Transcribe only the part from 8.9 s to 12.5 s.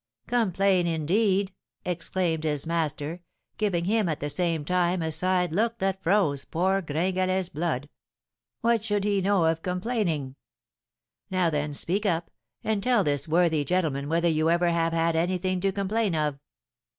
he know of complaining? Now then, speak up,